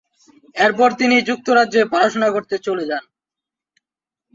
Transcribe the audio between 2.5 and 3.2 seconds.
চলে যান।